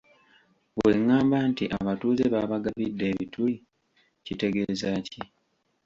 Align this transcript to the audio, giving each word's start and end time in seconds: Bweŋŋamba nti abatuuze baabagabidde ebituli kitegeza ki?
Bweŋŋamba 0.75 1.37
nti 1.49 1.65
abatuuze 1.77 2.25
baabagabidde 2.33 3.05
ebituli 3.13 3.55
kitegeza 4.25 4.89
ki? 5.09 5.21